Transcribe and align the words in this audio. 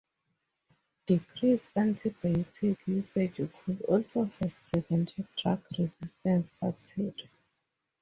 Decreased 1.05 1.75
antibiotic 1.75 2.75
usage 2.87 3.35
could 3.63 3.83
also 3.83 4.23
have 4.39 4.51
prevented 4.73 5.27
drug 5.37 5.61
resistant 5.77 6.51
bacteria. 6.59 7.29